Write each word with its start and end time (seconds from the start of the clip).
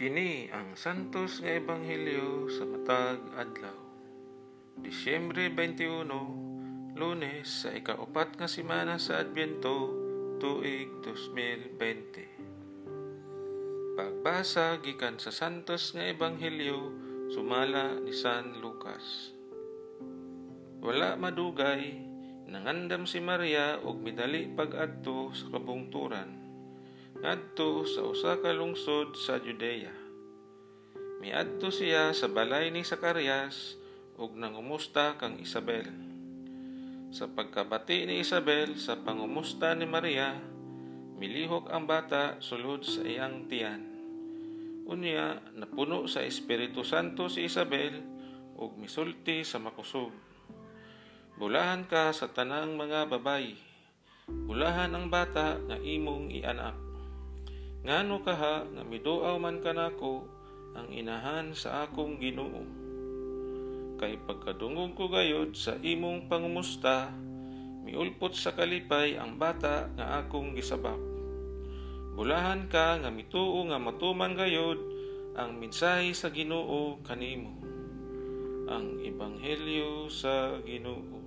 Kini 0.00 0.48
ang 0.48 0.80
Santos 0.80 1.44
nga 1.44 1.60
Ebanghelyo 1.60 2.48
sa 2.48 2.64
matag 2.64 3.20
adlaw. 3.36 3.76
Disyembre 4.80 5.52
21, 5.52 6.96
Lunes 6.96 7.44
sa 7.44 7.68
ikaupat 7.76 8.40
nga 8.40 8.48
simana 8.48 8.96
sa 8.96 9.20
Adbyento, 9.20 9.92
tuig 10.40 11.04
2020. 11.04 13.92
Pagbasa 13.92 14.80
gikan 14.80 15.20
sa 15.20 15.28
Santos 15.28 15.92
nga 15.92 16.08
Ebanghelyo 16.08 16.96
sumala 17.28 18.00
ni 18.00 18.16
San 18.16 18.56
Lucas. 18.56 19.36
Wala 20.80 21.20
madugay 21.20 22.00
nangandam 22.48 23.04
si 23.04 23.20
Maria 23.20 23.76
og 23.84 24.00
midali 24.00 24.48
pag-adto 24.48 25.28
sa 25.36 25.52
kabungturan 25.52 26.39
ngadto 27.20 27.84
sa 27.84 28.00
usa 28.00 28.40
ka 28.40 28.48
lungsod 28.48 29.12
sa 29.12 29.36
Judea. 29.36 29.92
Miadto 31.20 31.68
siya 31.68 32.16
sa 32.16 32.32
balay 32.32 32.72
ni 32.72 32.80
Sakarias 32.80 33.76
ug 34.16 34.40
nangumusta 34.40 35.20
kang 35.20 35.36
Isabel. 35.36 35.84
Sa 37.12 37.28
pagkabati 37.28 38.08
ni 38.08 38.24
Isabel 38.24 38.80
sa 38.80 38.96
pangumusta 39.04 39.76
ni 39.76 39.84
Maria, 39.84 40.32
milihok 41.20 41.68
ang 41.68 41.84
bata 41.84 42.40
sulod 42.40 42.88
sa 42.88 43.04
iyang 43.04 43.44
tiyan. 43.52 43.84
Unya, 44.88 45.44
napuno 45.52 46.08
sa 46.08 46.24
Espiritu 46.24 46.88
Santo 46.88 47.28
si 47.28 47.44
Isabel 47.52 48.00
ug 48.56 48.80
misulti 48.80 49.44
sa 49.44 49.60
makusog. 49.60 50.16
Bulahan 51.36 51.84
ka 51.84 52.16
sa 52.16 52.32
tanang 52.32 52.80
mga 52.80 53.12
babay. 53.12 53.60
Bulahan 54.24 54.96
ang 54.96 55.12
bata 55.12 55.60
nga 55.68 55.76
imong 55.76 56.32
ianak 56.32 56.89
Ngano 57.80 58.20
kaha 58.20 58.68
nga 58.68 58.82
miduaw 58.84 59.40
man 59.40 59.64
kanako 59.64 60.28
ang 60.76 60.92
inahan 60.92 61.56
sa 61.56 61.88
akong 61.88 62.20
Ginoo. 62.20 62.60
Kay 63.96 64.20
pagkadungog 64.20 64.92
ko 64.96 65.08
gayod 65.08 65.56
sa 65.56 65.76
imong 65.80 66.28
pangumusta, 66.28 67.08
miulpot 67.84 68.36
sa 68.36 68.52
kalipay 68.52 69.16
ang 69.16 69.40
bata 69.40 69.88
nga 69.96 70.20
akong 70.20 70.52
gisabak. 70.52 71.00
Bulahan 72.16 72.68
ka 72.68 73.00
nga 73.00 73.08
mituo 73.08 73.64
nga 73.72 73.80
matuman 73.80 74.36
gayod 74.36 74.80
ang 75.32 75.56
mensahe 75.56 76.12
sa 76.12 76.28
Ginoo 76.28 77.00
kanimo. 77.00 77.64
Ang 78.68 79.00
ebanghelyo 79.00 80.12
sa 80.12 80.60
Ginoo. 80.68 81.19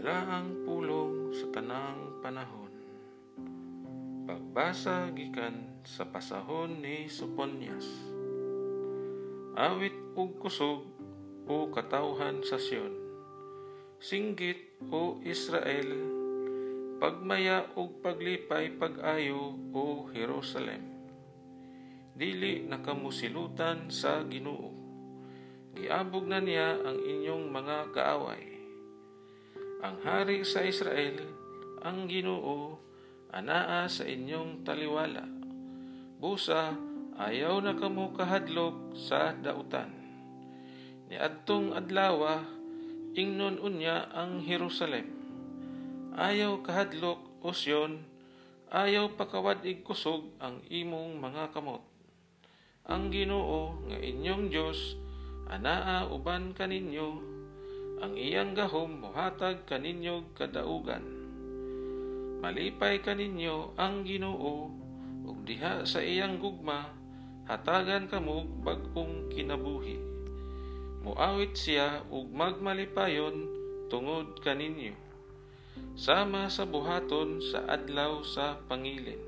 Kini 0.00 0.08
ang 0.08 0.16
balaang 0.16 0.50
pulong 0.64 1.12
sa 1.28 1.46
tanang 1.52 2.24
panahon. 2.24 2.72
Pagbasa 4.24 5.12
gikan 5.12 5.76
sa 5.84 6.08
pasahon 6.08 6.80
ni 6.80 7.04
Soponias. 7.04 7.84
Awit 9.60 9.92
ug 10.16 10.40
kusog 10.40 10.88
o 11.44 11.68
katawhan 11.68 12.40
sa 12.40 12.56
Sion. 12.56 12.96
Singgit 14.00 14.80
o 14.88 15.20
Israel, 15.20 15.92
pagmaya 16.96 17.68
ug 17.76 18.00
paglipay 18.00 18.80
pag-ayo 18.80 19.52
o 19.76 20.08
Jerusalem. 20.16 20.80
Dili 22.16 22.64
nakamusilutan 22.64 23.92
sa 23.92 24.24
Ginoo. 24.24 24.72
Giabog 25.76 26.24
na 26.24 26.40
niya 26.40 26.88
ang 26.88 26.96
inyong 27.04 27.52
mga 27.52 27.92
kaaway 27.92 28.59
ang 29.80 29.96
hari 30.04 30.44
sa 30.44 30.60
Israel, 30.60 31.24
ang 31.80 32.04
ginoo, 32.04 32.76
anaa 33.32 33.88
sa 33.88 34.04
inyong 34.04 34.60
taliwala. 34.60 35.24
Busa, 36.20 36.76
ayaw 37.16 37.64
na 37.64 37.72
kamo 37.72 38.12
kahadlok 38.12 38.92
sa 38.92 39.32
dautan. 39.32 39.88
Ni 41.08 41.16
adtong 41.16 41.72
adlawa, 41.72 42.44
ingnon 43.16 43.56
unya 43.56 44.04
ang 44.12 44.44
Jerusalem. 44.44 45.08
Ayaw 46.12 46.60
kahadlok 46.60 47.40
o 47.40 47.56
Sion, 47.56 48.04
ayaw 48.68 49.16
pakawad 49.16 49.64
kusog 49.80 50.28
ang 50.44 50.60
imong 50.68 51.16
mga 51.16 51.56
kamot. 51.56 51.80
Ang 52.84 53.08
ginoo 53.08 53.80
nga 53.88 53.96
inyong 53.96 54.52
Diyos, 54.52 55.00
anaa 55.48 56.04
uban 56.12 56.52
kaninyo, 56.52 57.39
ang 58.00 58.16
iyang 58.16 58.56
gahom 58.56 59.04
mohatag 59.04 59.68
kaninyo 59.68 60.32
kadaugan. 60.32 61.04
Malipay 62.40 63.04
kaninyo 63.04 63.76
ang 63.76 64.08
Ginoo 64.08 64.72
ug 65.28 65.36
diha 65.44 65.84
sa 65.84 66.00
iyang 66.00 66.40
gugma 66.40 66.96
hatagan 67.44 68.08
kamog 68.08 68.48
bag-ong 68.64 69.28
kinabuhi. 69.28 70.00
Muawit 71.04 71.52
siya 71.52 72.00
ug 72.08 72.32
magmalipayon 72.32 73.44
tungod 73.92 74.40
kaninyo. 74.40 74.96
Sama 75.92 76.48
sa 76.48 76.64
buhaton 76.64 77.44
sa 77.44 77.68
adlaw 77.68 78.24
sa 78.24 78.64
pangilin. 78.64 79.20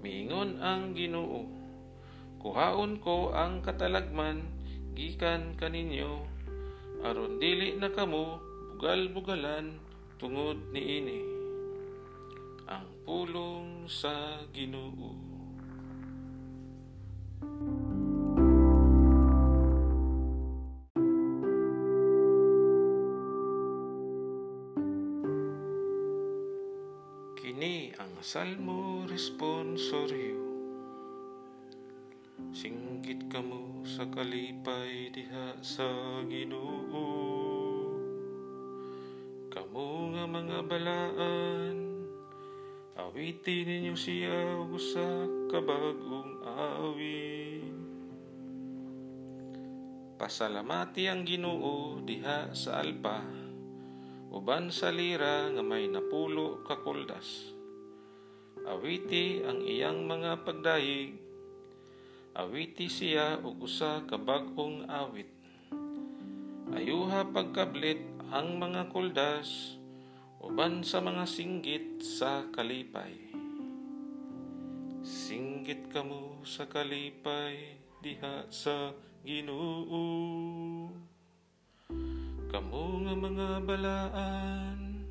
Miingon 0.00 0.64
ang 0.64 0.96
Ginoo, 0.96 1.44
kuhaon 2.40 3.04
ko 3.04 3.36
ang 3.36 3.60
katalagman 3.60 4.48
gikan 4.96 5.52
kaninyo 5.60 6.35
aron 7.04 7.36
dili 7.36 7.76
na 7.76 7.92
kamo 7.92 8.40
bugal-bugalan 8.72 9.76
tungod 10.16 10.56
niini 10.72 11.20
ang 12.64 12.88
pulong 13.04 13.84
sa 13.84 14.40
Ginoo. 14.50 15.12
Kini 27.36 27.92
ang 28.00 28.18
Salmo 28.24 29.04
Responsorio 29.06 30.45
Singgit 33.06 33.30
kamo 33.30 33.86
sa 33.86 34.02
kalipay 34.10 35.14
diha 35.14 35.54
sa 35.62 35.86
Ginoo. 36.26 37.06
Kamo 39.46 40.10
nga 40.10 40.26
mga 40.26 40.66
balaan, 40.66 42.02
awitin 42.98 43.62
ninyo 43.62 43.94
siya 43.94 44.58
sa 44.90 45.06
kabagong 45.46 46.34
awit. 46.50 47.78
Pasalamati 50.18 51.06
ang 51.06 51.22
Ginoo 51.22 52.02
diha 52.02 52.50
sa 52.58 52.82
alpa, 52.82 53.22
uban 54.34 54.74
sa 54.74 54.90
lira 54.90 55.46
nga 55.54 55.62
may 55.62 55.86
napulo 55.86 56.66
kakuldas. 56.66 57.54
Awiti 58.66 59.46
ang 59.46 59.62
iyang 59.62 60.10
mga 60.10 60.42
pagdayig 60.42 61.25
awiti 62.36 62.84
siya 62.92 63.40
og 63.40 63.64
usa 63.64 64.04
ka 64.04 64.20
awit. 64.20 65.32
Ayuha 66.68 67.32
pagkablit 67.32 68.04
ang 68.28 68.60
mga 68.60 68.92
kuldas 68.92 69.80
uban 70.44 70.84
sa 70.84 71.00
mga 71.00 71.24
singgit 71.24 72.04
sa 72.04 72.44
kalipay. 72.52 73.32
Singgit 75.00 75.88
kamo 75.88 76.44
sa 76.44 76.68
kalipay 76.68 77.80
diha 78.04 78.44
sa 78.52 78.92
Ginoo. 79.24 80.92
Kamo 82.52 82.84
nga 83.02 83.14
mga 83.16 83.48
balaan, 83.64 85.02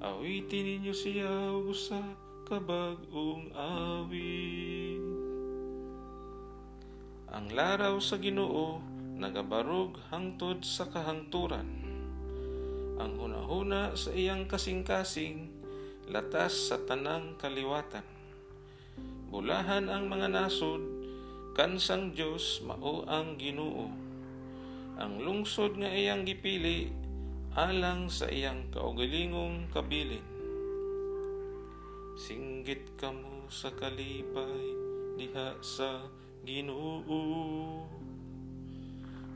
awitin 0.00 0.80
ninyo 0.80 0.94
siya 0.96 1.52
usa 1.52 2.00
ka 2.48 2.56
bag-ong 2.58 3.52
awit. 3.52 4.55
Ang 7.46 7.54
laraw 7.54 8.02
sa 8.02 8.18
Ginoo 8.18 8.82
nagabarog 9.22 9.94
hangtod 10.10 10.66
sa 10.66 10.90
kahangturan. 10.90 11.62
Ang 12.98 13.22
hunahuna 13.22 13.94
sa 13.94 14.10
iyang 14.10 14.50
kasing-kasing 14.50 15.54
latas 16.10 16.74
sa 16.74 16.82
tanang 16.82 17.38
kaliwatan. 17.38 18.02
Bulahan 19.30 19.86
ang 19.86 20.10
mga 20.10 20.26
nasod 20.26 20.82
kansang 21.54 22.18
Dios 22.18 22.66
mao 22.66 23.06
ang 23.06 23.38
Ginoo. 23.38 23.94
Ang 24.98 25.22
lungsod 25.22 25.78
nga 25.78 25.86
iyang 25.86 26.26
gipili 26.26 26.90
alang 27.54 28.10
sa 28.10 28.26
iyang 28.26 28.74
kaugalingong 28.74 29.70
kabilin. 29.70 30.26
Singgit 32.18 32.98
kamo 32.98 33.46
sa 33.46 33.70
kalipay 33.70 34.66
diha 35.14 35.54
sa 35.62 36.02
Ginoo. 36.46 37.82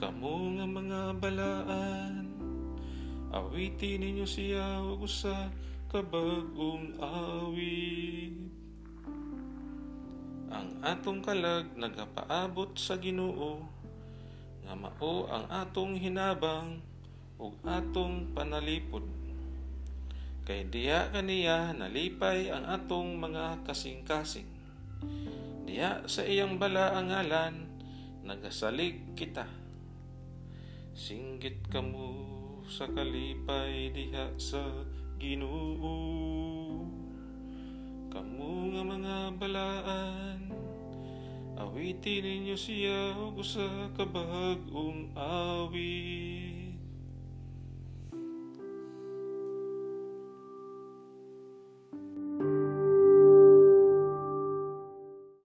Kamo 0.00 0.56
nga 0.56 0.64
mga 0.64 1.00
balaan 1.20 2.32
Awitin 3.28 4.00
ninyo 4.00 4.24
siya 4.24 4.80
ug 4.80 5.04
usa 5.04 5.52
kabagong 5.92 6.96
awit 6.96 8.32
Ang 10.48 10.80
atong 10.80 11.20
kalag 11.20 11.76
nagapaabot 11.76 12.72
sa 12.80 12.96
Ginoo 12.96 13.60
nga 14.64 14.72
mao 14.72 15.28
ang 15.28 15.44
atong 15.52 16.00
hinabang 16.00 16.80
ug 17.36 17.52
atong 17.68 18.32
panalipod 18.32 19.04
kay 20.48 20.64
diya 20.72 21.12
kaniya 21.12 21.76
nalipay 21.76 22.48
ang 22.48 22.64
atong 22.64 23.20
mga 23.20 23.60
kasing-kasing 23.68 24.53
diya 25.64 26.04
sa 26.06 26.22
iyang 26.22 26.60
bala 26.60 26.94
ang 26.94 27.10
ngalan 27.10 27.54
nagasalig 28.24 29.16
kita. 29.18 29.48
Singgit 30.94 31.66
kamo 31.72 32.62
sa 32.70 32.86
kalipay 32.88 33.90
diha 33.90 34.32
sa 34.38 34.62
Ginoo. 35.18 35.96
Kamo 38.12 38.70
nga 38.70 38.82
mga 38.86 39.16
balaan 39.40 40.40
awitin 41.54 42.22
ninyo 42.22 42.56
siya 42.58 43.14
ug 43.14 43.38
usa 43.42 43.90
ka 43.94 44.02
bag-ong 44.06 45.14
awit 45.14 46.53